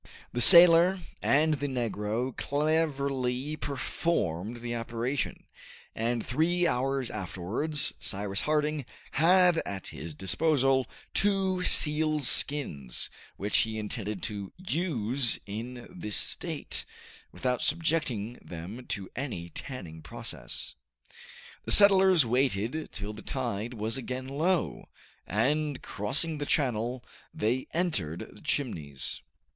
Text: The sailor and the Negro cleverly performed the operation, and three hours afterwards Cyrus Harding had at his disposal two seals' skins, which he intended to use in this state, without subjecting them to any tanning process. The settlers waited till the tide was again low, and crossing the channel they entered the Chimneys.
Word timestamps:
The 0.33 0.41
sailor 0.41 0.99
and 1.21 1.53
the 1.59 1.67
Negro 1.67 2.35
cleverly 2.35 3.55
performed 3.55 4.57
the 4.61 4.75
operation, 4.75 5.43
and 5.93 6.25
three 6.25 6.67
hours 6.67 7.11
afterwards 7.11 7.93
Cyrus 7.99 8.41
Harding 8.41 8.87
had 9.11 9.59
at 9.59 9.89
his 9.89 10.15
disposal 10.15 10.87
two 11.13 11.61
seals' 11.61 12.27
skins, 12.27 13.11
which 13.37 13.57
he 13.59 13.77
intended 13.77 14.23
to 14.23 14.51
use 14.57 15.37
in 15.45 15.85
this 15.95 16.15
state, 16.15 16.83
without 17.31 17.61
subjecting 17.61 18.39
them 18.43 18.87
to 18.87 19.07
any 19.15 19.49
tanning 19.49 20.01
process. 20.01 20.73
The 21.65 21.71
settlers 21.71 22.25
waited 22.25 22.91
till 22.91 23.13
the 23.13 23.21
tide 23.21 23.75
was 23.75 23.97
again 23.97 24.27
low, 24.27 24.89
and 25.27 25.79
crossing 25.83 26.39
the 26.39 26.47
channel 26.47 27.05
they 27.35 27.67
entered 27.71 28.27
the 28.33 28.41
Chimneys. 28.41 29.21